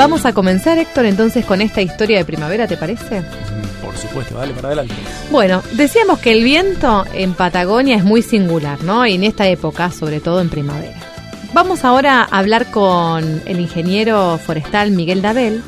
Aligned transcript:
Vamos 0.00 0.24
a 0.24 0.32
comenzar, 0.32 0.78
Héctor, 0.78 1.04
entonces 1.04 1.44
con 1.44 1.60
esta 1.60 1.82
historia 1.82 2.16
de 2.16 2.24
primavera, 2.24 2.66
¿te 2.66 2.78
parece? 2.78 3.20
Por 3.84 3.94
supuesto, 3.98 4.34
dale 4.38 4.54
para 4.54 4.68
adelante. 4.68 4.94
Bueno, 5.30 5.62
decíamos 5.72 6.20
que 6.20 6.32
el 6.32 6.42
viento 6.42 7.04
en 7.12 7.34
Patagonia 7.34 7.96
es 7.96 8.02
muy 8.02 8.22
singular, 8.22 8.82
¿no? 8.82 9.06
Y 9.06 9.16
en 9.16 9.24
esta 9.24 9.46
época, 9.46 9.90
sobre 9.90 10.20
todo 10.20 10.40
en 10.40 10.48
primavera. 10.48 10.96
Vamos 11.52 11.84
ahora 11.84 12.22
a 12.22 12.38
hablar 12.38 12.70
con 12.70 13.42
el 13.44 13.60
ingeniero 13.60 14.40
forestal 14.42 14.90
Miguel 14.90 15.20
Dabel. 15.20 15.62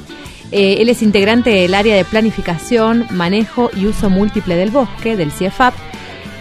Eh, 0.51 0.77
él 0.79 0.89
es 0.89 1.03
integrante 1.03 1.51
del 1.51 1.75
área 1.75 1.95
de 1.95 2.07
planificación, 2.07 3.07
manejo 3.11 3.69
y 3.77 3.85
uso 3.85 4.09
múltiple 4.09 4.57
del 4.57 4.71
bosque, 4.71 5.15
del 5.15 5.31
CIEFAP, 5.31 5.75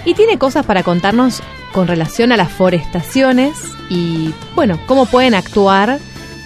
y 0.06 0.14
tiene 0.14 0.38
cosas 0.38 0.66
para 0.66 0.84
contarnos 0.84 1.44
con 1.74 1.90
relación 1.90 2.32
a 2.32 2.38
las 2.38 2.54
forestaciones 2.54 3.52
y, 3.90 4.34
bueno, 4.56 4.80
cómo 4.88 5.08
pueden 5.08 5.36
actuar 5.36 6.00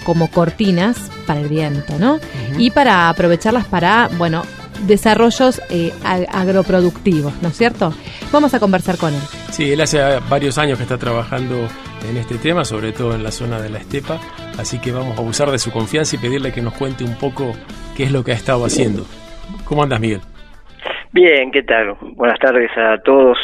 como 0.05 0.31
cortinas 0.31 1.11
para 1.25 1.41
el 1.41 1.49
viento, 1.49 1.97
¿no? 1.99 2.19
Y 2.57 2.71
para 2.71 3.09
aprovecharlas 3.09 3.65
para, 3.65 4.09
bueno, 4.17 4.43
desarrollos 4.87 5.61
eh, 5.69 5.91
agroproductivos, 6.31 7.33
¿no 7.41 7.49
es 7.49 7.57
cierto? 7.57 7.93
Vamos 8.31 8.53
a 8.53 8.59
conversar 8.59 8.97
con 8.97 9.13
él. 9.13 9.21
Sí, 9.51 9.71
él 9.71 9.81
hace 9.81 9.99
varios 10.29 10.57
años 10.57 10.77
que 10.77 10.83
está 10.83 10.97
trabajando 10.97 11.67
en 12.09 12.17
este 12.17 12.37
tema, 12.37 12.65
sobre 12.65 12.91
todo 12.91 13.15
en 13.15 13.23
la 13.23 13.31
zona 13.31 13.59
de 13.59 13.69
la 13.69 13.79
estepa, 13.79 14.19
así 14.59 14.79
que 14.79 14.91
vamos 14.91 15.17
a 15.17 15.21
abusar 15.21 15.49
de 15.49 15.59
su 15.59 15.71
confianza 15.71 16.15
y 16.15 16.19
pedirle 16.19 16.51
que 16.51 16.61
nos 16.61 16.73
cuente 16.73 17.03
un 17.03 17.17
poco 17.17 17.53
qué 17.95 18.03
es 18.03 18.11
lo 18.11 18.23
que 18.23 18.31
ha 18.31 18.35
estado 18.35 18.65
haciendo. 18.65 19.03
¿Cómo 19.65 19.83
andas, 19.83 19.99
Miguel? 19.99 20.21
Bien, 21.11 21.51
¿qué 21.51 21.63
tal? 21.63 21.95
Buenas 22.15 22.39
tardes 22.39 22.69
a 22.77 22.97
todos. 23.03 23.37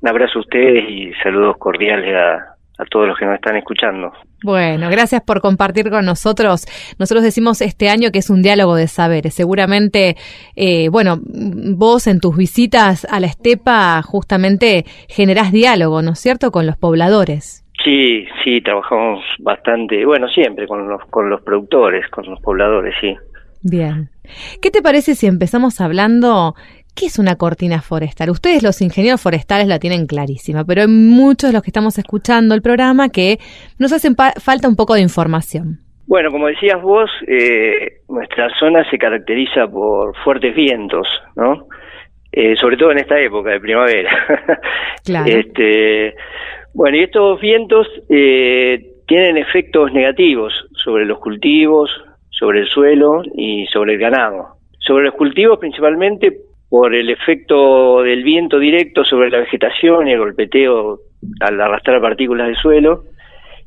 Un 0.00 0.08
abrazo 0.08 0.38
a 0.38 0.42
ustedes 0.42 0.88
y 0.88 1.12
saludos 1.22 1.56
cordiales 1.58 2.14
a, 2.16 2.49
a 2.80 2.84
todos 2.86 3.06
los 3.08 3.18
que 3.18 3.26
nos 3.26 3.34
están 3.34 3.56
escuchando. 3.56 4.12
Bueno, 4.42 4.88
gracias 4.90 5.22
por 5.22 5.40
compartir 5.40 5.90
con 5.90 6.06
nosotros. 6.06 6.64
Nosotros 6.98 7.22
decimos 7.22 7.60
este 7.60 7.90
año 7.90 8.10
que 8.10 8.20
es 8.20 8.30
un 8.30 8.42
diálogo 8.42 8.74
de 8.74 8.88
saberes. 8.88 9.34
Seguramente, 9.34 10.16
eh, 10.56 10.88
bueno, 10.88 11.18
vos 11.22 12.06
en 12.06 12.20
tus 12.20 12.36
visitas 12.36 13.06
a 13.10 13.20
la 13.20 13.26
estepa 13.26 14.00
justamente 14.02 14.84
generás 15.08 15.52
diálogo, 15.52 16.00
¿no 16.00 16.12
es 16.12 16.18
cierto?, 16.18 16.50
con 16.50 16.66
los 16.66 16.76
pobladores. 16.76 17.66
Sí, 17.84 18.26
sí, 18.44 18.60
trabajamos 18.62 19.24
bastante, 19.38 20.04
bueno, 20.04 20.28
siempre 20.28 20.66
con 20.66 20.88
los, 20.88 21.02
con 21.06 21.30
los 21.30 21.40
productores, 21.42 22.08
con 22.10 22.26
los 22.26 22.40
pobladores, 22.40 22.94
sí. 23.00 23.14
Bien. 23.62 24.08
¿Qué 24.62 24.70
te 24.70 24.80
parece 24.80 25.14
si 25.14 25.26
empezamos 25.26 25.80
hablando 25.80 26.54
¿Qué 27.00 27.06
es 27.06 27.18
una 27.18 27.36
cortina 27.36 27.80
forestal? 27.80 28.28
Ustedes 28.28 28.62
los 28.62 28.82
ingenieros 28.82 29.22
forestales 29.22 29.66
la 29.66 29.78
tienen 29.78 30.06
clarísima, 30.06 30.66
pero 30.66 30.82
hay 30.82 30.86
muchos 30.86 31.48
de 31.48 31.54
los 31.54 31.62
que 31.62 31.70
estamos 31.70 31.96
escuchando 31.96 32.54
el 32.54 32.60
programa 32.60 33.08
que 33.08 33.38
nos 33.78 33.90
hacen 33.94 34.14
falta 34.14 34.68
un 34.68 34.76
poco 34.76 34.92
de 34.92 35.00
información. 35.00 35.78
Bueno, 36.06 36.30
como 36.30 36.48
decías 36.48 36.82
vos, 36.82 37.10
eh, 37.26 38.02
nuestra 38.06 38.50
zona 38.58 38.84
se 38.90 38.98
caracteriza 38.98 39.66
por 39.66 40.14
fuertes 40.22 40.54
vientos, 40.54 41.08
¿no? 41.36 41.68
Eh, 42.32 42.54
sobre 42.56 42.76
todo 42.76 42.92
en 42.92 42.98
esta 42.98 43.18
época 43.18 43.48
de 43.48 43.60
primavera. 43.60 44.10
Claro. 45.02 45.32
este, 45.32 46.14
bueno, 46.74 46.98
y 46.98 47.04
estos 47.04 47.40
vientos 47.40 47.88
eh, 48.10 48.78
tienen 49.06 49.38
efectos 49.38 49.90
negativos 49.94 50.52
sobre 50.74 51.06
los 51.06 51.18
cultivos, 51.18 51.90
sobre 52.28 52.60
el 52.60 52.66
suelo 52.66 53.22
y 53.34 53.64
sobre 53.68 53.94
el 53.94 53.98
ganado. 53.98 54.56
Sobre 54.78 55.04
los 55.04 55.14
cultivos 55.14 55.58
principalmente 55.58 56.49
por 56.70 56.94
el 56.94 57.10
efecto 57.10 58.02
del 58.02 58.22
viento 58.22 58.58
directo 58.58 59.04
sobre 59.04 59.28
la 59.28 59.40
vegetación 59.40 60.06
y 60.06 60.12
el 60.12 60.20
golpeteo 60.20 61.00
al 61.40 61.60
arrastrar 61.60 62.00
partículas 62.00 62.48
de 62.48 62.54
suelo, 62.54 63.04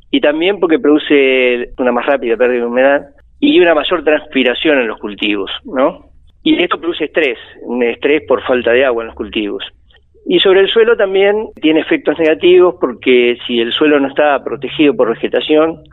y 0.09 0.21
también 0.21 0.59
porque 0.59 0.79
produce 0.79 1.73
una 1.77 1.91
más 1.91 2.05
rápida 2.05 2.37
pérdida 2.37 2.61
de 2.61 2.65
humedad 2.65 3.01
y 3.39 3.59
una 3.59 3.75
mayor 3.75 4.03
transpiración 4.03 4.79
en 4.79 4.87
los 4.87 4.99
cultivos, 4.99 5.51
¿no? 5.65 6.05
Y 6.43 6.61
esto 6.61 6.79
produce 6.79 7.05
estrés, 7.05 7.37
un 7.63 7.83
estrés 7.83 8.23
por 8.27 8.41
falta 8.43 8.71
de 8.71 8.85
agua 8.85 9.03
en 9.03 9.07
los 9.07 9.15
cultivos. 9.15 9.63
Y 10.25 10.39
sobre 10.39 10.61
el 10.61 10.69
suelo 10.69 10.95
también 10.95 11.47
tiene 11.61 11.81
efectos 11.81 12.17
negativos 12.17 12.75
porque 12.79 13.37
si 13.45 13.59
el 13.59 13.73
suelo 13.73 13.99
no 13.99 14.07
está 14.07 14.41
protegido 14.43 14.95
por 14.95 15.09
vegetación, 15.09 15.83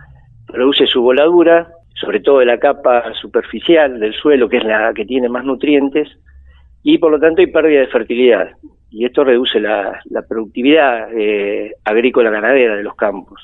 produce 0.47 0.87
su 0.87 1.03
voladura, 1.03 1.69
sobre 1.95 2.21
todo 2.21 2.39
de 2.39 2.47
la 2.47 2.59
capa 2.59 3.13
superficial 3.15 3.99
del 3.99 4.15
suelo, 4.15 4.49
que 4.49 4.59
es 4.59 4.65
la 4.65 4.93
que 4.95 5.05
tiene 5.05 5.29
más 5.29 5.45
nutrientes, 5.45 6.09
y 6.83 6.99
por 6.99 7.13
lo 7.13 7.21
tanto 7.21 7.41
hay 7.41 7.49
pérdida 7.49 7.81
de 7.81 7.87
fertilidad 7.89 8.51
y 8.91 9.05
esto 9.05 9.25
reduce 9.25 9.61
la, 9.61 10.01
productividad 10.29 11.09
eh, 11.17 11.75
agrícola 11.85 12.31
ganadera 12.31 12.77
de 12.77 12.83
los 12.83 12.95
campos. 12.97 13.41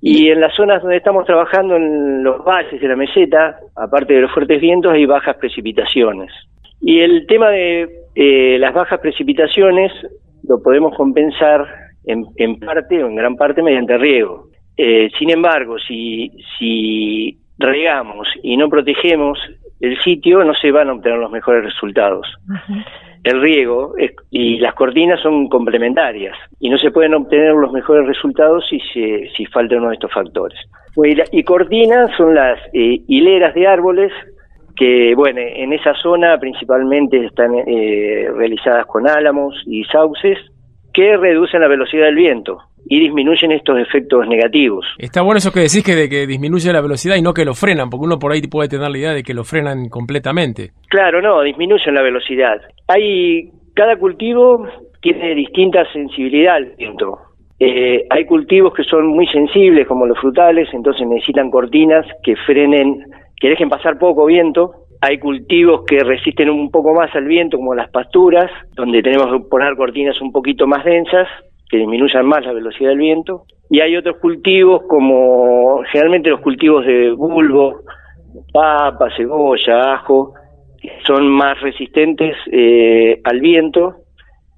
Y 0.00 0.30
en 0.30 0.40
las 0.40 0.54
zonas 0.56 0.82
donde 0.82 0.96
estamos 0.96 1.26
trabajando, 1.26 1.76
en 1.76 2.24
los 2.24 2.44
valles 2.44 2.80
de 2.80 2.88
la 2.88 2.96
meseta, 2.96 3.58
aparte 3.76 4.14
de 4.14 4.22
los 4.22 4.32
fuertes 4.32 4.60
vientos, 4.60 4.92
hay 4.92 5.06
bajas 5.06 5.36
precipitaciones. 5.36 6.32
Y 6.80 7.00
el 7.00 7.26
tema 7.26 7.50
de 7.50 7.88
eh, 8.14 8.56
las 8.58 8.74
bajas 8.74 8.98
precipitaciones 8.98 9.92
lo 10.48 10.60
podemos 10.60 10.96
compensar 10.96 11.68
en, 12.04 12.26
en, 12.36 12.58
parte 12.58 13.04
o 13.04 13.08
en 13.08 13.14
gran 13.14 13.36
parte 13.36 13.62
mediante 13.62 13.96
riego. 13.96 14.48
Eh, 14.76 15.10
sin 15.18 15.30
embargo, 15.30 15.76
si, 15.78 16.32
si 16.58 17.38
regamos 17.58 18.26
y 18.42 18.56
no 18.56 18.68
protegemos 18.68 19.38
el 19.82 20.00
sitio, 20.00 20.44
no 20.44 20.54
se 20.54 20.70
van 20.70 20.88
a 20.88 20.92
obtener 20.92 21.18
los 21.18 21.30
mejores 21.30 21.64
resultados. 21.64 22.26
El 23.24 23.40
riego 23.40 23.94
y 24.30 24.58
las 24.58 24.74
cortinas 24.74 25.20
son 25.20 25.48
complementarias 25.48 26.36
y 26.60 26.70
no 26.70 26.78
se 26.78 26.92
pueden 26.92 27.14
obtener 27.14 27.52
los 27.54 27.72
mejores 27.72 28.06
resultados 28.06 28.64
si, 28.70 28.78
se, 28.92 29.28
si 29.36 29.44
falta 29.46 29.76
uno 29.76 29.88
de 29.88 29.94
estos 29.94 30.12
factores. 30.12 30.58
Y 31.32 31.42
cortinas 31.42 32.10
son 32.16 32.34
las 32.34 32.60
eh, 32.72 33.00
hileras 33.08 33.54
de 33.54 33.66
árboles 33.66 34.12
que, 34.76 35.14
bueno, 35.16 35.40
en 35.40 35.72
esa 35.72 35.94
zona 35.94 36.38
principalmente 36.38 37.24
están 37.26 37.52
eh, 37.54 38.28
realizadas 38.34 38.86
con 38.86 39.08
álamos 39.08 39.60
y 39.66 39.82
sauces 39.84 40.38
que 40.92 41.16
reducen 41.16 41.60
la 41.60 41.68
velocidad 41.68 42.06
del 42.06 42.16
viento 42.16 42.58
y 42.86 43.00
disminuyen 43.00 43.52
estos 43.52 43.78
efectos 43.78 44.26
negativos. 44.28 44.84
Está 44.98 45.22
bueno 45.22 45.38
eso 45.38 45.52
que 45.52 45.60
decís 45.60 45.82
que 45.84 45.94
de 45.94 46.08
que 46.08 46.26
disminuye 46.26 46.72
la 46.72 46.80
velocidad 46.80 47.16
y 47.16 47.22
no 47.22 47.32
que 47.32 47.44
lo 47.44 47.54
frenan, 47.54 47.88
porque 47.90 48.04
uno 48.04 48.18
por 48.18 48.32
ahí 48.32 48.42
puede 48.42 48.68
tener 48.68 48.90
la 48.90 48.98
idea 48.98 49.12
de 49.12 49.22
que 49.22 49.34
lo 49.34 49.44
frenan 49.44 49.88
completamente. 49.88 50.70
Claro, 50.88 51.22
no, 51.22 51.42
disminuyen 51.42 51.94
la 51.94 52.02
velocidad. 52.02 52.60
Hay 52.88 53.50
cada 53.74 53.96
cultivo 53.96 54.66
tiene 55.02 55.34
distinta 55.34 55.84
sensibilidad 55.92 56.56
al 56.56 56.74
viento. 56.76 57.18
Eh, 57.58 58.06
hay 58.08 58.24
cultivos 58.24 58.72
que 58.74 58.84
son 58.84 59.08
muy 59.08 59.26
sensibles, 59.26 59.86
como 59.86 60.06
los 60.06 60.18
frutales, 60.18 60.68
entonces 60.72 61.06
necesitan 61.06 61.50
cortinas 61.50 62.06
que 62.22 62.34
frenen, 62.36 63.04
que 63.36 63.48
dejen 63.48 63.68
pasar 63.68 63.98
poco 63.98 64.26
viento. 64.26 64.81
Hay 65.04 65.18
cultivos 65.18 65.82
que 65.84 65.98
resisten 65.98 66.48
un 66.48 66.70
poco 66.70 66.94
más 66.94 67.12
al 67.16 67.24
viento, 67.24 67.56
como 67.56 67.74
las 67.74 67.90
pasturas, 67.90 68.48
donde 68.76 69.02
tenemos 69.02 69.32
que 69.32 69.48
poner 69.48 69.74
cortinas 69.74 70.20
un 70.20 70.30
poquito 70.30 70.68
más 70.68 70.84
densas 70.84 71.26
que 71.68 71.78
disminuyan 71.78 72.24
más 72.24 72.44
la 72.46 72.52
velocidad 72.52 72.90
del 72.90 72.98
viento. 72.98 73.44
Y 73.68 73.80
hay 73.80 73.96
otros 73.96 74.18
cultivos 74.18 74.82
como 74.88 75.82
generalmente 75.90 76.30
los 76.30 76.40
cultivos 76.40 76.86
de 76.86 77.10
bulbo, 77.10 77.80
papa, 78.52 79.08
cebolla, 79.16 79.94
ajo, 79.94 80.34
que 80.80 80.92
son 81.04 81.28
más 81.28 81.60
resistentes 81.60 82.36
eh, 82.52 83.20
al 83.24 83.40
viento 83.40 83.96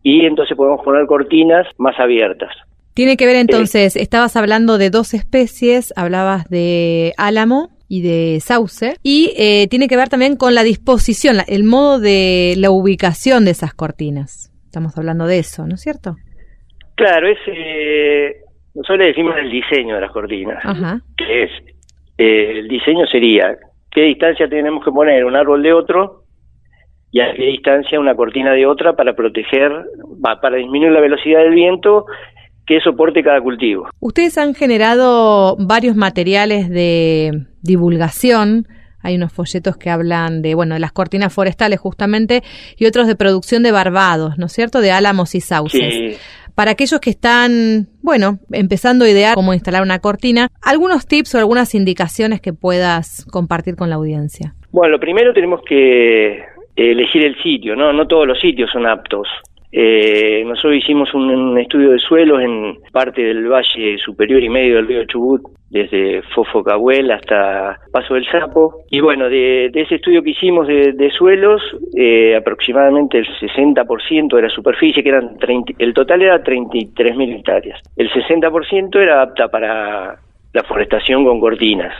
y 0.03 0.27
entonces 0.27 0.55
podemos 0.59 0.85
poner 0.85 1.07
cortinas 1.07 1.67
más 1.79 1.99
abiertas. 1.99 2.51
Tiene 2.93 3.17
que 3.17 3.25
ver 3.25 3.37
entonces, 3.37 3.97
estabas 3.97 4.37
hablando 4.37 4.77
de 4.77 4.91
dos 4.91 5.15
especies, 5.15 5.95
hablabas 5.97 6.49
de 6.51 7.15
álamo 7.17 7.71
y 7.95 8.03
de 8.03 8.41
sauce, 8.41 8.97
y 9.05 9.33
eh, 9.37 9.69
tiene 9.69 9.87
que 9.87 9.97
ver 9.97 10.09
también 10.09 10.37
con 10.37 10.53
la 10.55 10.65
disposición, 10.65 11.37
el 11.47 11.63
modo 11.63 12.01
de 12.01 12.55
la 12.57 12.71
ubicación 12.71 13.45
de 13.45 13.53
esas 13.53 13.73
cortinas. 13.73 14.53
Estamos 14.65 14.99
hablando 14.99 15.27
de 15.29 15.39
eso, 15.39 15.65
¿no 15.65 15.77
es 15.77 15.81
cierto? 15.81 16.17
Claro, 16.97 17.29
es, 17.29 17.39
eh, 17.47 18.37
nosotros 18.75 18.99
le 18.99 19.07
decimos 19.07 19.37
el 19.39 19.49
diseño 19.49 19.95
de 19.95 20.01
las 20.01 20.11
cortinas, 20.11 20.61
que 21.17 21.45
es, 21.45 21.51
eh, 22.19 22.59
el 22.59 22.69
diseño 22.69 23.07
sería 23.07 23.57
qué 23.93 24.03
distancia 24.03 24.49
tenemos 24.49 24.85
que 24.85 24.91
poner 24.91 25.25
un 25.25 25.37
árbol 25.37 25.63
de 25.63 25.73
otro 25.73 26.25
y 27.13 27.21
a 27.21 27.33
qué 27.33 27.45
distancia 27.45 28.01
una 28.01 28.17
cortina 28.17 28.55
de 28.55 28.67
otra 28.67 28.97
para 28.97 29.15
proteger, 29.15 29.71
para 30.21 30.57
disminuir 30.57 30.91
la 30.91 31.01
velocidad 31.01 31.45
del 31.45 31.55
viento 31.55 32.07
que 32.67 32.81
soporte 32.81 33.23
cada 33.23 33.41
cultivo. 33.41 33.89
Ustedes 34.01 34.39
han 34.39 34.55
generado 34.55 35.57
varios 35.59 35.97
materiales 35.97 36.69
de 36.71 37.47
divulgación 37.63 38.67
hay 39.05 39.17
unos 39.17 39.33
folletos 39.33 39.77
que 39.77 39.91
hablan 39.91 40.41
de, 40.41 40.55
bueno, 40.55 40.75
de 40.75 40.81
las 40.81 40.91
cortinas 40.91 41.33
forestales 41.33 41.79
justamente 41.79 42.43
y 42.79 42.87
otros 42.87 43.07
de 43.07 43.15
producción 43.15 43.63
de 43.63 43.71
barbados, 43.71 44.39
¿no 44.39 44.47
es 44.47 44.53
cierto? 44.53 44.81
De 44.81 44.91
álamos 44.93 45.35
y 45.35 45.41
sauces. 45.41 45.95
Sí. 45.95 46.17
Para 46.55 46.71
aquellos 46.71 47.01
que 47.01 47.11
están, 47.11 47.89
bueno, 48.03 48.39
empezando 48.51 49.05
a 49.05 49.11
idear 49.11 49.35
cómo 49.35 49.53
instalar 49.53 49.83
una 49.83 49.99
cortina, 49.99 50.49
algunos 50.63 51.07
tips 51.07 51.35
o 51.35 51.39
algunas 51.39 51.75
indicaciones 51.75 52.41
que 52.41 52.55
puedas 52.55 53.27
compartir 53.31 53.77
con 53.77 53.91
la 53.91 53.97
audiencia. 53.97 54.55
Bueno, 54.73 54.93
lo 54.93 55.01
primero 55.01 55.35
tenemos 55.35 55.61
que 55.69 56.43
elegir 56.75 57.27
el 57.27 57.37
sitio, 57.43 57.77
¿no? 57.77 57.93
No 57.93 58.07
todos 58.07 58.27
los 58.27 58.41
sitios 58.41 58.71
son 58.73 58.87
aptos. 58.87 59.29
Eh, 59.77 60.45
nosotros 60.47 60.77
hicimos 60.77 61.13
un, 61.15 61.59
estudio 61.59 61.91
de 61.91 61.99
suelos 61.99 62.41
en 62.41 62.79
parte 62.93 63.23
del 63.23 63.49
valle 63.49 63.99
superior 63.99 64.41
y 64.41 64.49
medio 64.49 64.77
del 64.77 64.87
río 64.87 65.05
Chubut, 65.05 65.43
desde 65.69 66.23
Fofocahuel 66.33 67.11
hasta 67.11 67.81
Paso 67.91 68.15
del 68.15 68.25
Sapo. 68.31 68.85
Y 68.89 69.01
bueno, 69.01 69.29
de, 69.29 69.67
ese 69.75 69.97
estudio 69.97 70.23
que 70.23 70.31
hicimos 70.31 70.69
de, 70.69 71.11
suelos, 71.11 71.61
eh, 71.97 72.37
aproximadamente 72.37 73.19
el 73.19 73.27
60% 73.27 74.37
de 74.37 74.43
la 74.43 74.49
superficie, 74.49 75.03
que 75.03 75.09
eran 75.09 75.39
30, 75.39 75.73
el 75.81 75.93
total 75.93 76.23
era 76.23 76.41
33.000 76.45 77.39
hectáreas. 77.39 77.81
El 77.97 78.09
60% 78.11 78.97
era 79.01 79.23
apta 79.23 79.49
para 79.49 80.21
la 80.53 80.63
forestación 80.63 81.25
con 81.25 81.41
cortinas 81.41 81.95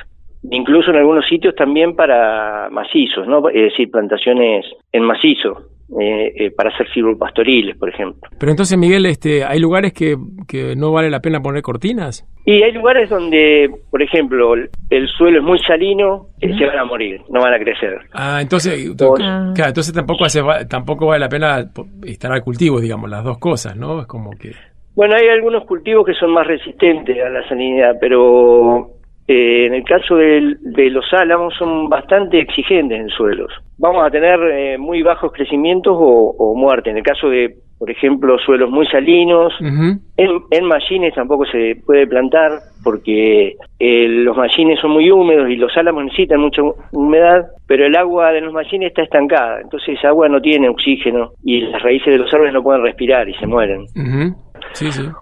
incluso 0.51 0.91
en 0.91 0.97
algunos 0.97 1.27
sitios 1.27 1.55
también 1.55 1.95
para 1.97 2.69
macizos, 2.71 3.27
¿no? 3.27 3.49
es 3.49 3.71
decir, 3.71 3.91
plantaciones 3.91 4.67
en 4.93 5.03
macizo, 5.05 5.69
eh, 6.01 6.33
eh, 6.37 6.51
para 6.51 6.71
hacer 6.71 6.91
silvopastoriles, 6.93 7.77
por 7.77 7.91
ejemplo. 7.91 8.29
Pero 8.39 8.51
entonces, 8.51 8.77
Miguel, 8.79 9.05
este, 9.07 9.45
¿hay 9.45 9.61
lugares 9.61 9.93
que, 9.93 10.17
que 10.49 10.75
no 10.77 10.93
vale 10.93 11.11
la 11.11 11.21
pena 11.21 11.41
poner 11.41 11.63
cortinas? 11.63 12.27
Y 12.47 12.63
hay 12.63 12.73
lugares 12.73 13.11
donde, 13.11 13.71
por 13.91 14.03
ejemplo, 14.03 14.55
el 14.55 15.09
suelo 15.09 15.39
es 15.39 15.45
muy 15.45 15.59
salino, 15.61 16.29
y 16.41 16.53
se 16.59 16.67
van 16.67 16.79
a 16.79 16.85
morir, 16.85 17.21
no 17.31 17.41
van 17.41 17.55
a 17.55 17.59
crecer. 17.59 17.99
Ah, 18.13 18.39
entonces, 18.41 18.87
entonces 18.87 19.95
tampoco 19.95 20.25
hace, 20.25 20.41
tampoco 20.69 21.07
vale 21.07 21.21
la 21.21 21.29
pena 21.29 21.71
instalar 22.07 22.43
cultivos, 22.43 22.83
digamos, 22.83 23.09
las 23.11 23.23
dos 23.23 23.39
cosas, 23.39 23.77
¿no? 23.77 24.01
Es 24.01 24.07
como 24.07 24.31
que... 24.31 24.53
Bueno, 24.95 25.17
hay 25.17 25.29
algunos 25.29 25.65
cultivos 25.65 26.07
que 26.07 26.15
son 26.15 26.33
más 26.33 26.47
resistentes 26.47 27.17
a 27.23 27.29
la 27.29 27.47
salinidad, 27.49 27.97
pero 28.01 28.91
eh, 29.27 29.67
en 29.67 29.75
el 29.75 29.85
caso 29.85 30.17
de, 30.17 30.91
los 30.91 31.13
álamos 31.13 31.55
son 31.59 31.89
bastante 31.89 32.39
exigentes 32.39 33.01
en 33.01 33.09
suelos. 33.09 33.51
Vamos 33.79 34.07
a 34.07 34.11
tener 34.11 34.39
eh, 34.53 34.79
muy 34.79 35.03
bajos 35.03 35.33
crecimientos 35.33 35.97
o, 35.99 36.55
muerte. 36.55 36.91
En 36.91 36.99
el 36.99 37.03
caso 37.03 37.31
de, 37.31 37.57
por 37.79 37.91
ejemplo, 37.91 38.39
suelos 38.39 38.71
muy 38.71 38.87
salinos, 38.87 39.55
en, 39.61 40.41
en 40.51 40.65
mallines 40.67 41.15
tampoco 41.15 41.47
se 41.47 41.77
puede 41.87 42.07
plantar 42.07 42.53
porque 42.85 43.57
eh, 43.79 44.09
los 44.09 44.37
mallines 44.37 44.79
son 44.79 44.91
muy 44.93 45.11
húmedos 45.11 45.49
y 45.49 45.57
los 45.57 45.75
álamos 45.77 46.05
necesitan 46.05 46.41
mucha 46.41 46.63
humedad, 46.93 47.47
pero 47.67 47.87
el 47.87 47.97
agua 47.97 48.31
de 48.31 48.43
los 48.43 48.53
mallines 48.53 48.89
está 48.89 49.03
estancada, 49.03 49.63
entonces 49.63 49.99
esa 49.99 50.09
agua 50.09 50.29
no 50.29 50.41
tiene 50.41 50.69
oxígeno 50.69 51.31
y 51.43 51.63
las 51.63 51.83
raíces 51.83 52.13
de 52.13 52.19
los 52.19 52.33
árboles 52.33 52.53
no 52.53 52.63
pueden 52.63 52.83
respirar 52.83 53.27
y 53.29 53.35
se 53.35 53.47
mueren. 53.47 53.87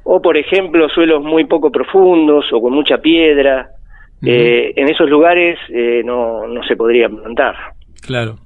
O, 0.05 0.21
por 0.21 0.37
ejemplo, 0.37 0.89
suelos 0.89 1.23
muy 1.23 1.45
poco 1.45 1.71
profundos 1.71 2.53
o 2.53 2.61
con 2.61 2.73
mucha 2.73 2.99
piedra 2.99 3.69
eh, 4.25 4.73
en 4.77 4.89
esos 4.89 5.09
lugares 5.09 5.59
eh, 5.69 6.03
no, 6.05 6.47
no 6.47 6.63
se 6.65 6.77
podría 6.77 7.09
plantar. 7.09 7.55
Claro. 8.05 8.37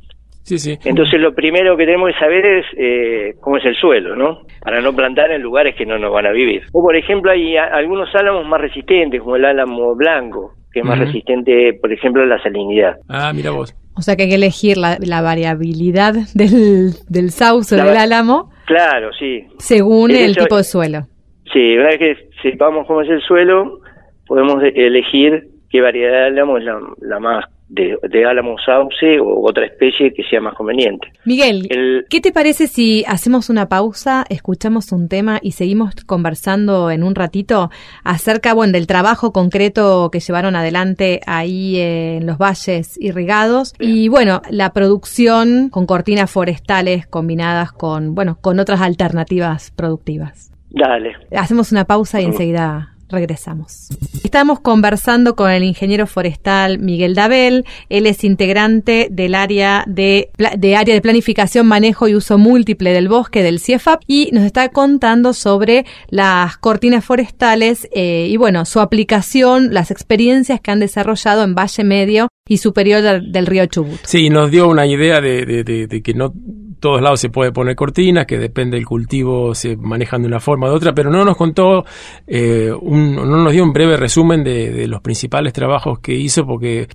Sí, 0.46 0.58
sí. 0.58 0.78
Entonces 0.84 1.20
lo 1.20 1.34
primero 1.34 1.76
que 1.76 1.86
tenemos 1.86 2.12
que 2.12 2.18
saber 2.20 2.46
es 2.46 2.66
eh, 2.78 3.34
cómo 3.40 3.56
es 3.56 3.64
el 3.64 3.74
suelo, 3.74 4.14
¿no? 4.14 4.42
Para 4.60 4.80
no 4.80 4.94
plantar 4.94 5.32
en 5.32 5.42
lugares 5.42 5.74
que 5.74 5.84
no 5.84 5.98
nos 5.98 6.12
van 6.12 6.26
a 6.26 6.30
vivir. 6.30 6.62
O 6.72 6.82
por 6.82 6.94
ejemplo 6.94 7.32
hay 7.32 7.56
algunos 7.56 8.14
álamos 8.14 8.46
más 8.46 8.60
resistentes, 8.60 9.20
como 9.20 9.34
el 9.34 9.44
álamo 9.44 9.96
blanco, 9.96 10.52
que 10.72 10.80
es 10.80 10.86
más 10.86 11.00
resistente, 11.00 11.72
por 11.80 11.92
ejemplo, 11.92 12.22
a 12.22 12.26
la 12.26 12.40
salinidad. 12.40 12.94
Ah, 13.08 13.32
mira 13.34 13.50
vos. 13.50 13.74
O 13.96 14.02
sea 14.02 14.14
que 14.14 14.24
hay 14.24 14.28
que 14.28 14.34
elegir 14.36 14.76
la, 14.76 15.20
variabilidad 15.20 16.14
del, 16.34 16.92
del 17.08 17.30
sauce 17.30 17.74
del 17.74 17.96
álamo. 17.96 18.52
Claro, 18.66 19.10
sí. 19.18 19.46
Según 19.58 20.12
el 20.12 20.36
tipo 20.36 20.58
de 20.58 20.64
suelo. 20.64 21.08
Sí, 21.52 21.76
una 21.76 21.88
vez 21.88 21.98
que 21.98 22.16
sepamos 22.42 22.86
cómo 22.86 23.00
es 23.00 23.08
el 23.08 23.20
suelo, 23.22 23.80
podemos 24.28 24.62
elegir 24.62 25.48
qué 25.70 25.80
variedad 25.80 26.12
de 26.12 26.26
álamo 26.26 26.58
es 26.58 26.64
la, 26.64 27.20
más 27.20 27.44
de, 27.68 27.98
álamo 28.24 28.56
sauce 28.64 29.18
o 29.18 29.42
otra 29.44 29.66
especie 29.66 30.12
que 30.12 30.22
sea 30.24 30.40
más 30.40 30.54
conveniente. 30.54 31.08
Miguel, 31.24 32.06
¿qué 32.08 32.20
te 32.20 32.32
parece 32.32 32.66
si 32.66 33.04
hacemos 33.06 33.50
una 33.50 33.68
pausa, 33.68 34.24
escuchamos 34.28 34.92
un 34.92 35.08
tema 35.08 35.38
y 35.42 35.52
seguimos 35.52 35.94
conversando 36.06 36.90
en 36.90 37.02
un 37.02 37.14
ratito 37.14 37.70
acerca 38.04 38.54
bueno, 38.54 38.72
del 38.72 38.86
trabajo 38.86 39.32
concreto 39.32 40.10
que 40.12 40.20
llevaron 40.20 40.54
adelante 40.56 41.20
ahí 41.26 41.78
en 41.80 42.26
los 42.26 42.38
valles 42.38 42.96
irrigados 43.00 43.74
y 43.80 44.08
bueno, 44.08 44.42
la 44.50 44.72
producción 44.72 45.68
con 45.70 45.86
cortinas 45.86 46.30
forestales 46.30 47.06
combinadas 47.06 47.72
con 47.72 48.14
bueno, 48.14 48.38
con 48.40 48.60
otras 48.60 48.80
alternativas 48.80 49.72
productivas? 49.72 50.52
Dale. 50.70 51.14
Hacemos 51.34 51.72
una 51.72 51.84
pausa 51.84 52.20
y 52.20 52.24
enseguida 52.24 52.95
regresamos. 53.08 53.88
Estamos 54.24 54.60
conversando 54.60 55.36
con 55.36 55.50
el 55.50 55.62
ingeniero 55.62 56.06
forestal 56.06 56.78
Miguel 56.78 57.14
Dabel. 57.14 57.64
Él 57.88 58.06
es 58.06 58.24
integrante 58.24 59.08
del 59.10 59.34
área 59.34 59.84
de, 59.86 60.30
de, 60.56 60.76
área 60.76 60.94
de 60.94 61.00
planificación, 61.00 61.66
manejo 61.66 62.08
y 62.08 62.14
uso 62.14 62.38
múltiple 62.38 62.92
del 62.92 63.08
bosque 63.08 63.42
del 63.42 63.60
CIEFAP 63.60 64.02
y 64.06 64.30
nos 64.32 64.44
está 64.44 64.68
contando 64.70 65.32
sobre 65.32 65.84
las 66.08 66.56
cortinas 66.56 67.04
forestales 67.04 67.88
eh, 67.92 68.26
y 68.28 68.36
bueno, 68.36 68.64
su 68.64 68.80
aplicación, 68.80 69.72
las 69.72 69.90
experiencias 69.90 70.60
que 70.60 70.70
han 70.70 70.80
desarrollado 70.80 71.44
en 71.44 71.54
Valle 71.54 71.84
Medio 71.84 72.28
y 72.48 72.58
Superior 72.58 73.02
del, 73.02 73.46
río 73.46 73.66
Chubut. 73.66 73.98
Sí, 74.04 74.30
nos 74.30 74.50
dio 74.50 74.68
una 74.68 74.86
idea 74.86 75.20
de, 75.20 75.44
de 75.64 76.02
que 76.02 76.14
no 76.14 76.32
todos 76.80 77.00
lados 77.00 77.20
se 77.20 77.30
puede 77.30 77.52
poner 77.52 77.76
cortinas, 77.76 78.26
que 78.26 78.38
depende 78.38 78.76
del 78.76 78.86
cultivo, 78.86 79.54
se 79.54 79.76
manejan 79.76 80.22
de 80.22 80.28
una 80.28 80.40
forma 80.40 80.66
o 80.66 80.70
de 80.70 80.76
otra, 80.76 80.92
pero 80.92 81.10
no 81.10 81.24
nos 81.24 81.36
contó, 81.36 81.84
eh, 82.26 82.70
un, 82.72 83.16
no 83.16 83.24
nos 83.24 83.52
dio 83.52 83.62
un 83.62 83.72
breve 83.72 83.96
resumen 83.96 84.44
de, 84.44 84.86
los 84.86 85.00
principales 85.00 85.52
trabajos 85.52 85.98
que 85.98 86.12
hizo, 86.12 86.46
porque 86.46 86.86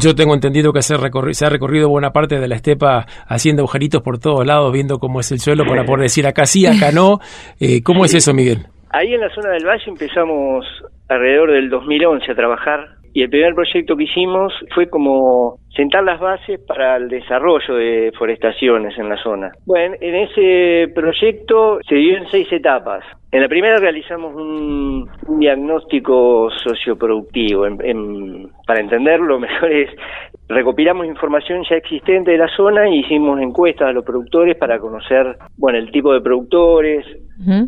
yo 0.00 0.14
tengo 0.14 0.34
entendido 0.34 0.72
que 0.72 0.82
se, 0.82 0.94
ha 0.94 1.50
recorrido 1.50 1.88
buena 1.88 2.12
parte 2.12 2.38
de 2.38 2.48
la 2.48 2.56
estepa 2.56 3.06
haciendo 3.26 3.62
agujeritos 3.62 4.02
por 4.02 4.18
todos 4.18 4.46
lados, 4.46 4.72
viendo 4.72 4.98
cómo 4.98 5.20
es 5.20 5.30
el 5.32 5.40
suelo 5.40 5.64
para 5.66 5.84
poder 5.84 6.02
decir 6.02 6.26
acá 6.26 6.46
sí, 6.46 6.66
acá 6.66 6.92
no. 6.92 7.18
Eh, 7.60 7.82
¿Cómo 7.82 8.04
es 8.04 8.14
eso, 8.14 8.32
Miguel? 8.32 8.66
Ahí 8.90 9.12
en 9.12 9.20
la 9.20 9.28
zona 9.34 9.50
del 9.50 9.66
valle 9.66 9.84
empezamos 9.86 10.64
alrededor 11.08 11.52
del 11.52 11.68
2011 11.68 12.32
a 12.32 12.34
trabajar 12.34 12.95
y 13.16 13.22
el 13.22 13.30
primer 13.30 13.54
proyecto 13.54 13.96
que 13.96 14.04
hicimos 14.04 14.52
fue 14.74 14.90
como 14.90 15.56
sentar 15.74 16.04
las 16.04 16.20
bases 16.20 16.60
para 16.68 16.96
el 16.96 17.08
desarrollo 17.08 17.76
de 17.76 18.12
forestaciones 18.18 18.98
en 18.98 19.08
la 19.08 19.16
zona. 19.16 19.52
Bueno, 19.64 19.94
en 20.02 20.16
ese 20.16 20.92
proyecto 20.94 21.78
se 21.88 21.94
dio 21.94 22.18
en 22.18 22.28
seis 22.28 22.46
etapas. 22.52 23.02
En 23.32 23.40
la 23.40 23.48
primera 23.48 23.78
realizamos 23.78 24.34
un, 24.34 25.08
diagnóstico 25.38 26.50
socioproductivo. 26.62 27.64
para 28.66 28.80
entenderlo 28.80 29.40
mejor 29.40 29.72
es, 29.72 29.88
recopilamos 30.48 31.06
información 31.06 31.64
ya 31.68 31.76
existente 31.76 32.30
de 32.30 32.38
la 32.38 32.48
zona 32.56 32.88
y 32.88 33.00
hicimos 33.00 33.40
encuestas 33.40 33.88
a 33.88 33.92
los 33.92 34.04
productores 34.04 34.56
para 34.56 34.78
conocer, 34.78 35.36
bueno, 35.56 35.78
el 35.78 35.90
tipo 35.90 36.12
de 36.12 36.20
productores, 36.20 37.04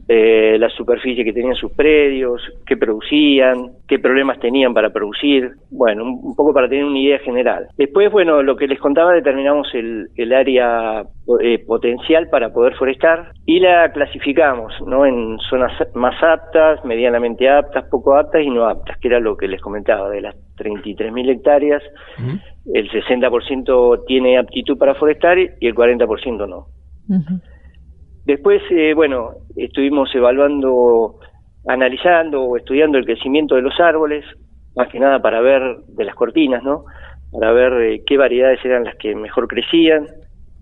eh, 0.08 0.56
la 0.58 0.70
superficie 0.70 1.24
que 1.24 1.32
tenían 1.32 1.54
sus 1.54 1.72
predios, 1.72 2.40
qué 2.66 2.76
producían, 2.76 3.72
qué 3.86 3.98
problemas 3.98 4.38
tenían 4.40 4.72
para 4.72 4.90
producir, 4.90 5.50
bueno, 5.70 6.04
un, 6.04 6.34
poco 6.34 6.54
para 6.54 6.68
tener 6.68 6.84
una 6.84 6.98
idea 6.98 7.18
general. 7.18 7.68
Después, 7.76 8.10
bueno, 8.10 8.42
lo 8.42 8.56
que 8.56 8.66
les 8.66 8.78
contaba, 8.78 9.12
determinamos 9.12 9.68
el, 9.74 10.08
el 10.16 10.32
área 10.32 11.04
eh, 11.40 11.58
potencial 11.66 12.28
para 12.30 12.52
poder 12.52 12.74
forestar 12.76 13.32
y 13.44 13.60
la 13.60 13.92
clasificamos, 13.92 14.72
¿no? 14.86 15.04
En 15.04 15.38
zonas 15.50 15.72
más 15.94 16.14
aptas, 16.22 16.82
medianamente 16.84 17.48
aptas, 17.48 17.84
poco 17.90 18.16
aptas 18.16 18.42
y 18.42 18.50
no 18.50 18.66
aptas, 18.66 18.96
que 18.98 19.08
era 19.08 19.20
lo 19.20 19.36
que 19.36 19.48
les 19.48 19.60
comentaba, 19.60 20.08
de 20.08 20.22
las 20.22 20.47
33.000 20.58 21.30
hectáreas, 21.30 21.82
el 22.72 22.90
60% 22.90 24.04
tiene 24.06 24.38
aptitud 24.38 24.76
para 24.76 24.94
forestar 24.94 25.38
y 25.38 25.66
el 25.66 25.74
40% 25.74 26.48
no. 26.48 26.66
Después, 28.24 28.60
eh, 28.70 28.92
bueno, 28.94 29.30
estuvimos 29.56 30.14
evaluando, 30.14 31.18
analizando 31.66 32.42
o 32.42 32.56
estudiando 32.56 32.98
el 32.98 33.06
crecimiento 33.06 33.54
de 33.54 33.62
los 33.62 33.80
árboles, 33.80 34.24
más 34.76 34.88
que 34.88 35.00
nada 35.00 35.20
para 35.20 35.40
ver 35.40 35.62
de 35.88 36.04
las 36.04 36.14
cortinas, 36.14 36.62
¿no? 36.62 36.84
Para 37.32 37.52
ver 37.52 37.72
eh, 37.82 38.02
qué 38.06 38.18
variedades 38.18 38.62
eran 38.64 38.84
las 38.84 38.96
que 38.96 39.14
mejor 39.14 39.48
crecían 39.48 40.06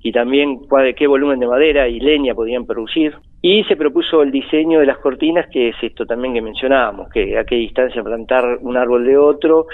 y 0.00 0.12
también 0.12 0.59
cuál, 0.69 0.95
qué 0.95 1.09
volumen 1.09 1.41
de 1.41 1.49
madera 1.49 1.88
y 1.88 1.99
leña 1.99 2.35
podían 2.35 2.67
producir. 2.67 3.17
Y 3.49 3.62
se 3.65 3.76
propuso 3.76 4.23
el 4.23 4.33
diseño 4.33 4.81
de 4.81 4.87
las 4.87 4.99
cortinas, 4.99 5.47
que 5.53 5.69
es 5.69 5.76
esto 5.81 6.05
también 6.05 6.35
que 6.35 6.43
mencionábamos, 6.43 7.09
que 7.11 7.38
a 7.38 7.45
qué 7.45 7.55
distancia 7.55 8.03
plantar 8.03 8.59
un 8.61 8.76
árbol 8.76 9.05
de 9.05 9.17
otro 9.17 9.67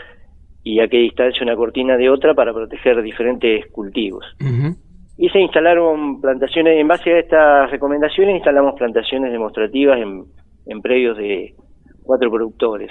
y 0.63 0.81
a 0.81 0.89
qué 0.89 0.99
distancia 0.99 1.43
una 1.43 1.57
cortina 1.57 1.97
de 1.97 2.11
otra 2.11 2.35
para 2.35 2.53
proteger 2.53 3.01
diferentes 3.01 3.67
cultivos 3.73 4.25
y 5.23 5.29
se 5.29 5.41
instalaron 5.41 6.21
plantaciones, 6.21 6.81
en 6.81 6.89
base 6.89 7.13
a 7.13 7.19
estas 7.21 7.71
recomendaciones 7.71 8.35
instalamos 8.35 8.75
plantaciones 8.77 9.31
demostrativas 9.31 9.99
en, 9.99 10.25
en 10.67 10.81
predios 10.81 11.17
de 11.17 11.55
cuatro 12.03 12.31
productores. 12.31 12.91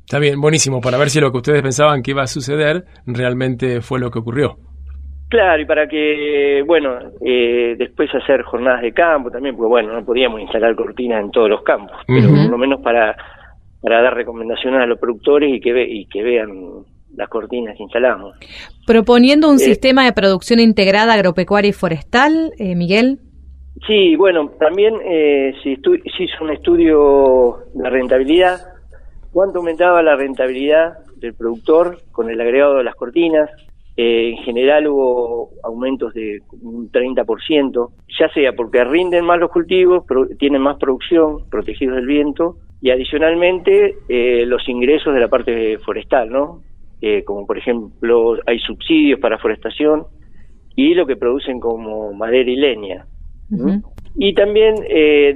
Está 0.00 0.18
bien, 0.18 0.40
buenísimo, 0.40 0.80
para 0.80 0.98
ver 0.98 1.10
si 1.10 1.20
lo 1.20 1.32
que 1.32 1.38
ustedes 1.38 1.62
pensaban 1.62 2.02
que 2.02 2.12
iba 2.12 2.22
a 2.22 2.28
suceder 2.28 2.84
realmente 3.06 3.80
fue 3.80 3.98
lo 3.98 4.10
que 4.10 4.20
ocurrió. 4.20 4.56
Claro, 5.28 5.60
y 5.60 5.64
para 5.64 5.88
que, 5.88 6.62
bueno, 6.66 6.98
eh, 7.24 7.74
después 7.76 8.08
hacer 8.14 8.42
jornadas 8.42 8.82
de 8.82 8.92
campo 8.92 9.30
también, 9.30 9.56
porque 9.56 9.68
bueno, 9.68 9.92
no 9.92 10.04
podíamos 10.04 10.40
instalar 10.40 10.76
cortinas 10.76 11.20
en 11.20 11.30
todos 11.32 11.50
los 11.50 11.62
campos, 11.62 11.96
pero 12.06 12.28
por 12.28 12.50
lo 12.50 12.58
menos 12.58 12.80
para, 12.80 13.16
para 13.82 14.02
dar 14.02 14.14
recomendaciones 14.14 14.80
a 14.80 14.86
los 14.86 15.00
productores 15.00 15.52
y 15.52 15.60
que, 15.60 15.82
y 15.82 16.06
que 16.06 16.22
vean 16.22 16.84
las 17.16 17.28
cortinas 17.28 17.76
que 17.76 17.82
instalamos. 17.82 18.36
Proponiendo 18.86 19.48
un 19.48 19.56
eh, 19.56 19.58
sistema 19.58 20.04
de 20.04 20.12
producción 20.12 20.60
integrada 20.60 21.14
agropecuaria 21.14 21.70
y 21.70 21.72
forestal, 21.72 22.52
eh, 22.58 22.76
Miguel. 22.76 23.18
Sí, 23.86 24.14
bueno, 24.16 24.50
también 24.60 24.94
eh, 25.04 25.52
se, 25.62 25.76
se 25.76 26.22
hizo 26.22 26.44
un 26.44 26.50
estudio 26.50 27.58
de 27.74 27.90
rentabilidad, 27.90 28.58
cuánto 29.32 29.58
aumentaba 29.58 30.02
la 30.02 30.16
rentabilidad 30.16 30.98
del 31.16 31.34
productor 31.34 31.98
con 32.12 32.30
el 32.30 32.40
agregado 32.40 32.76
de 32.76 32.84
las 32.84 32.94
cortinas. 32.94 33.50
Eh, 33.98 34.32
en 34.36 34.36
general 34.44 34.86
hubo 34.88 35.50
aumentos 35.64 36.12
de 36.12 36.42
un 36.60 36.90
30%, 36.92 37.90
ya 38.18 38.28
sea 38.34 38.52
porque 38.52 38.84
rinden 38.84 39.24
más 39.24 39.40
los 39.40 39.50
cultivos, 39.50 40.04
tienen 40.38 40.60
más 40.60 40.76
producción, 40.76 41.48
protegidos 41.50 41.96
del 41.96 42.06
viento, 42.06 42.56
y 42.82 42.90
adicionalmente 42.90 43.96
eh, 44.08 44.44
los 44.44 44.68
ingresos 44.68 45.14
de 45.14 45.20
la 45.20 45.28
parte 45.28 45.78
forestal, 45.78 46.28
¿no? 46.28 46.60
Eh, 47.00 47.24
como 47.24 47.46
por 47.46 47.56
ejemplo 47.56 48.36
hay 48.46 48.58
subsidios 48.58 49.18
para 49.18 49.38
forestación 49.38 50.04
y 50.74 50.94
lo 50.94 51.06
que 51.06 51.16
producen 51.16 51.58
como 51.58 52.12
madera 52.12 52.50
y 52.50 52.56
leña. 52.56 53.06
Y 54.18 54.34
también 54.34 54.74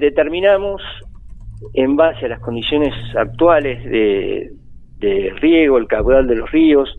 determinamos, 0.00 0.82
en 1.74 1.96
base 1.96 2.26
a 2.26 2.28
las 2.28 2.40
condiciones 2.40 2.92
actuales 3.16 3.82
de, 3.84 4.50
de 4.98 5.32
riego, 5.40 5.78
el 5.78 5.86
caudal 5.86 6.26
de 6.26 6.34
los 6.34 6.50
ríos, 6.50 6.98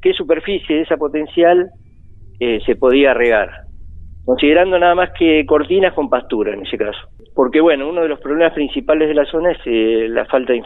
qué 0.00 0.12
superficie 0.12 0.76
de 0.76 0.82
esa 0.82 0.96
potencial 0.96 1.70
eh, 2.38 2.60
se 2.64 2.76
podía 2.76 3.12
regar, 3.14 3.50
considerando 4.24 4.78
nada 4.78 4.94
más 4.94 5.10
que 5.18 5.44
cortinas 5.46 5.94
con 5.94 6.08
pastura 6.08 6.54
en 6.54 6.62
ese 6.62 6.78
caso. 6.78 6.98
Porque 7.34 7.60
bueno, 7.60 7.88
uno 7.88 8.02
de 8.02 8.08
los 8.08 8.20
problemas 8.20 8.54
principales 8.54 9.08
de 9.08 9.14
la 9.14 9.24
zona 9.26 9.52
es 9.52 9.58
eh, 9.66 10.08
la 10.08 10.24
falta 10.26 10.52
de 10.52 10.60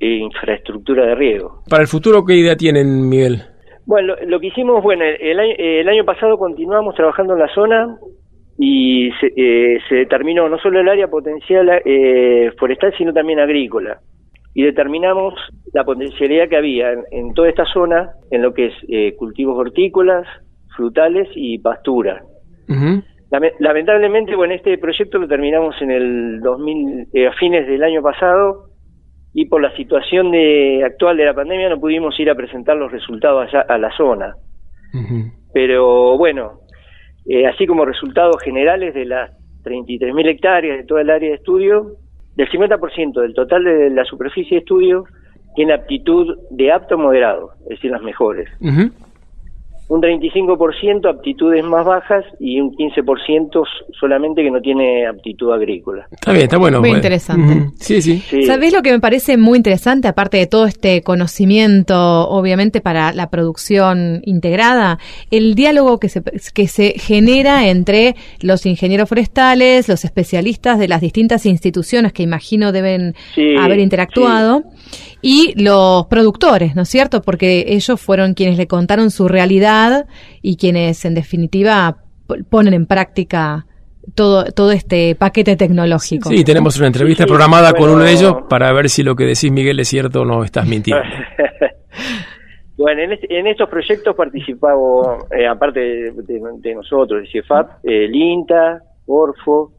infraestructura 0.00 1.06
de 1.06 1.14
riego. 1.14 1.62
Para 1.68 1.82
el 1.82 1.88
futuro, 1.88 2.24
¿qué 2.24 2.34
idea 2.34 2.56
tienen, 2.56 3.08
Miguel? 3.08 3.42
Bueno, 3.86 4.14
lo, 4.26 4.40
que 4.40 4.48
hicimos, 4.48 4.82
bueno, 4.82 5.04
el 5.04 5.88
año, 5.88 6.04
pasado 6.04 6.36
continuamos 6.36 6.94
trabajando 6.94 7.34
en 7.34 7.38
la 7.38 7.54
zona 7.54 7.96
y 8.58 9.10
se, 9.20 9.28
eh, 9.36 9.78
se 9.88 9.94
determinó 9.94 10.48
no 10.48 10.58
solo 10.58 10.80
el 10.80 10.88
área 10.88 11.08
potencial 11.08 11.80
forestal, 12.58 12.92
sino 12.98 13.12
también 13.14 13.38
agrícola 13.38 13.98
y 14.54 14.62
determinamos 14.62 15.34
la 15.72 15.84
potencialidad 15.84 16.48
que 16.48 16.56
había 16.56 16.92
en, 17.10 17.34
toda 17.34 17.48
esta 17.48 17.64
zona 17.66 18.10
en 18.30 18.42
lo 18.42 18.54
que 18.54 18.66
es 18.66 18.74
eh, 18.88 19.14
cultivos 19.16 19.58
hortícolas, 19.58 20.26
frutales 20.76 21.28
y 21.34 21.58
pastura. 21.58 22.22
lamentablemente, 23.60 24.34
bueno, 24.34 24.54
este 24.54 24.78
proyecto 24.78 25.18
lo 25.18 25.28
terminamos 25.28 25.74
en 25.80 25.90
el 25.90 26.40
2000, 26.40 27.08
eh, 27.12 27.26
a 27.26 27.32
fines 27.32 27.66
del 27.66 27.82
año 27.82 28.02
pasado 28.02 28.70
y 29.34 29.46
por 29.46 29.62
la 29.62 29.74
situación 29.76 30.30
de, 30.30 30.82
actual 30.84 31.16
de 31.16 31.26
la 31.26 31.34
pandemia 31.34 31.68
no 31.68 31.78
pudimos 31.78 32.18
ir 32.18 32.30
a 32.30 32.34
presentar 32.34 32.76
los 32.76 32.90
resultados 32.90 33.48
allá 33.48 33.60
a 33.68 33.78
la 33.78 33.90
zona. 33.96 34.34
Pero 35.52 36.16
bueno, 36.16 36.60
eh, 37.26 37.46
así 37.46 37.66
como 37.66 37.84
resultados 37.84 38.42
generales 38.42 38.94
de 38.94 39.04
las 39.04 39.30
33.000 39.64 40.28
hectáreas 40.28 40.78
de 40.78 40.84
toda 40.84 41.02
el 41.02 41.10
área 41.10 41.28
de 41.28 41.36
estudio, 41.36 41.96
del 42.38 42.48
50% 42.48 43.20
del 43.20 43.34
total 43.34 43.64
de 43.64 43.90
la 43.90 44.04
superficie 44.04 44.56
de 44.56 44.58
estudio 44.60 45.04
tiene 45.56 45.74
aptitud 45.74 46.38
de 46.50 46.70
apto 46.72 46.96
moderado, 46.96 47.50
es 47.62 47.70
decir, 47.70 47.90
las 47.90 48.00
mejores 48.00 48.48
un 49.88 50.02
35% 50.02 51.08
aptitudes 51.08 51.64
más 51.64 51.84
bajas 51.84 52.24
y 52.38 52.60
un 52.60 52.72
15% 52.76 53.62
solamente 53.98 54.42
que 54.42 54.50
no 54.50 54.60
tiene 54.60 55.06
aptitud 55.06 55.50
agrícola. 55.50 56.06
Está 56.10 56.32
bien, 56.32 56.44
está 56.44 56.58
bueno. 56.58 56.80
Muy 56.80 56.90
interesante. 56.90 57.70
sí, 57.76 58.02
sí, 58.02 58.20
¿Sabés 58.44 58.74
lo 58.74 58.82
que 58.82 58.92
me 58.92 59.00
parece 59.00 59.38
muy 59.38 59.56
interesante, 59.56 60.06
aparte 60.06 60.36
de 60.36 60.46
todo 60.46 60.66
este 60.66 61.00
conocimiento, 61.02 62.28
obviamente, 62.28 62.82
para 62.82 63.12
la 63.12 63.30
producción 63.30 64.20
integrada? 64.24 64.98
El 65.30 65.54
diálogo 65.54 65.98
que 65.98 66.10
se, 66.10 66.22
que 66.54 66.68
se 66.68 66.94
genera 66.98 67.68
entre 67.68 68.14
los 68.42 68.66
ingenieros 68.66 69.08
forestales, 69.08 69.88
los 69.88 70.04
especialistas 70.04 70.78
de 70.78 70.88
las 70.88 71.00
distintas 71.00 71.46
instituciones 71.46 72.12
que 72.12 72.22
imagino 72.22 72.72
deben 72.72 73.14
haber 73.58 73.78
interactuado 73.78 74.64
y 75.20 75.54
los 75.60 76.06
productores, 76.06 76.76
¿no 76.76 76.82
es 76.82 76.88
cierto? 76.88 77.22
Porque 77.22 77.64
ellos 77.68 78.00
fueron 78.00 78.34
quienes 78.34 78.56
le 78.56 78.66
contaron 78.66 79.10
su 79.10 79.28
realidad 79.28 80.06
y 80.42 80.56
quienes 80.56 81.04
en 81.04 81.14
definitiva 81.14 81.98
ponen 82.50 82.74
en 82.74 82.86
práctica 82.86 83.66
todo, 84.14 84.44
todo 84.54 84.72
este 84.72 85.14
paquete 85.14 85.56
tecnológico. 85.56 86.28
Sí, 86.28 86.44
tenemos 86.44 86.78
una 86.78 86.86
entrevista 86.86 87.26
programada 87.26 87.72
con 87.72 87.90
uno 87.90 88.04
de 88.04 88.12
ellos 88.12 88.34
para 88.48 88.72
ver 88.72 88.88
si 88.88 89.02
lo 89.02 89.14
que 89.14 89.24
decís 89.24 89.50
Miguel 89.50 89.80
es 89.80 89.88
cierto 89.88 90.22
o 90.22 90.24
no 90.24 90.44
estás 90.44 90.66
mintiendo. 90.66 91.02
bueno, 92.76 93.02
en, 93.02 93.46
estos 93.46 93.68
proyectos 93.68 94.14
participamos, 94.14 95.24
eh, 95.36 95.46
aparte 95.46 95.80
de, 95.80 96.74
nosotros, 96.74 97.22
de 97.22 97.28
CIEFAP, 97.28 97.84
el 97.84 98.14
INTA, 98.14 98.82
ORFO, 99.06 99.72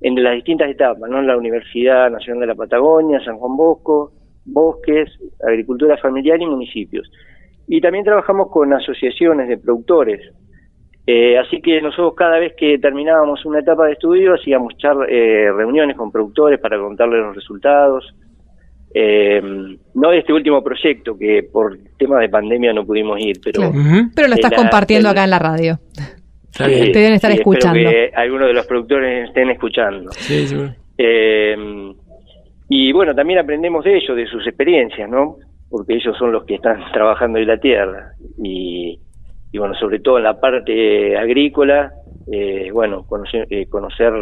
en 0.00 0.22
las 0.22 0.34
distintas 0.34 0.68
etapas, 0.68 1.08
¿no? 1.08 1.22
La 1.22 1.36
Universidad 1.36 2.10
Nacional 2.10 2.40
de 2.40 2.46
la 2.48 2.54
Patagonia, 2.56 3.20
San 3.24 3.38
Juan 3.38 3.56
Bosco, 3.56 4.12
bosques, 4.44 5.10
agricultura 5.46 5.96
familiar 5.96 6.40
y 6.40 6.46
municipios. 6.46 7.10
Y 7.68 7.80
también 7.80 8.04
trabajamos 8.04 8.48
con 8.50 8.72
asociaciones 8.72 9.48
de 9.48 9.58
productores. 9.58 10.20
Eh, 11.06 11.36
así 11.38 11.60
que 11.60 11.80
nosotros 11.80 12.14
cada 12.16 12.38
vez 12.38 12.54
que 12.56 12.78
terminábamos 12.78 13.44
una 13.44 13.58
etapa 13.58 13.86
de 13.86 13.92
estudio 13.92 14.34
hacíamos 14.34 14.74
eh, 15.08 15.50
reuniones 15.52 15.96
con 15.96 16.12
productores 16.12 16.60
para 16.60 16.78
contarles 16.78 17.20
los 17.20 17.34
resultados. 17.34 18.14
Eh, 18.94 19.40
no 19.94 20.10
de 20.10 20.18
este 20.18 20.32
último 20.32 20.62
proyecto, 20.62 21.16
que 21.18 21.48
por 21.50 21.78
tema 21.98 22.20
de 22.20 22.28
pandemia 22.28 22.72
no 22.72 22.84
pudimos 22.84 23.18
ir, 23.20 23.40
pero... 23.42 23.72
Pero 24.14 24.28
lo 24.28 24.34
estás 24.34 24.52
compartiendo 24.52 25.08
acá 25.08 25.24
en 25.24 25.30
la 25.30 25.38
radio. 25.38 25.78
Te 26.56 26.68
deben 26.68 27.14
estar 27.14 27.32
escuchando. 27.32 27.90
que 27.90 28.10
algunos 28.14 28.48
de 28.48 28.52
los 28.52 28.66
productores 28.66 29.28
estén 29.28 29.50
escuchando. 29.50 30.10
Sí, 30.12 30.46
sí. 30.46 30.56
Y 32.74 32.90
bueno, 32.90 33.14
también 33.14 33.38
aprendemos 33.38 33.84
de 33.84 33.98
ellos, 33.98 34.16
de 34.16 34.26
sus 34.26 34.46
experiencias, 34.46 35.06
¿no? 35.06 35.36
Porque 35.68 35.92
ellos 35.92 36.16
son 36.16 36.32
los 36.32 36.46
que 36.46 36.54
están 36.54 36.80
trabajando 36.94 37.38
en 37.38 37.46
la 37.46 37.58
tierra. 37.58 38.12
Y, 38.42 38.98
bueno, 39.52 39.74
sobre 39.74 40.00
todo 40.00 40.16
en 40.16 40.24
la 40.24 40.40
parte 40.40 41.14
agrícola, 41.18 41.92
eh, 42.32 42.70
bueno, 42.72 43.04
conocer, 43.06 43.46
eh, 43.50 43.66
conocer 43.66 44.14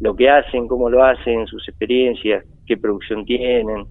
lo 0.00 0.16
que 0.16 0.30
hacen, 0.30 0.68
cómo 0.68 0.88
lo 0.88 1.04
hacen, 1.04 1.46
sus 1.46 1.68
experiencias, 1.68 2.46
qué 2.66 2.78
producción 2.78 3.26
tienen 3.26 3.84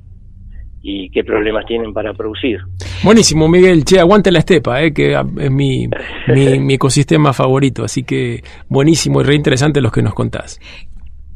y 0.81 1.11
qué 1.11 1.23
problemas 1.23 1.67
tienen 1.67 1.93
para 1.93 2.11
producir. 2.15 2.57
Buenísimo, 3.03 3.47
Miguel. 3.47 3.85
Che, 3.85 3.99
aguante 3.99 4.31
la 4.31 4.39
estepa, 4.39 4.81
eh, 4.81 4.91
que 4.91 5.13
es 5.13 5.51
mi, 5.51 5.87
mi, 6.27 6.59
mi, 6.59 6.73
ecosistema 6.73 7.33
favorito. 7.33 7.83
Así 7.83 8.01
que 8.01 8.41
buenísimo 8.67 9.21
y 9.21 9.25
re 9.25 9.35
interesante 9.35 9.79
los 9.79 9.91
que 9.91 10.01
nos 10.01 10.15
contás. 10.15 10.59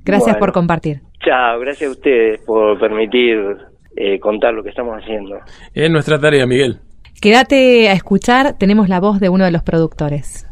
Gracias 0.03 0.37
por 0.37 0.51
compartir. 0.51 1.01
Chao, 1.25 1.59
gracias 1.59 1.89
a 1.89 1.91
ustedes 1.91 2.41
por 2.45 2.79
permitir 2.79 3.57
eh, 3.95 4.19
contar 4.19 4.53
lo 4.53 4.63
que 4.63 4.69
estamos 4.69 4.95
haciendo. 5.01 5.39
Es 5.73 5.89
nuestra 5.89 6.19
tarea, 6.19 6.45
Miguel. 6.45 6.79
Quédate 7.19 7.89
a 7.89 7.93
escuchar, 7.93 8.57
tenemos 8.59 8.89
la 8.89 8.99
voz 8.99 9.19
de 9.19 9.29
uno 9.29 9.43
de 9.43 9.51
los 9.51 9.63
productores. 9.63 10.45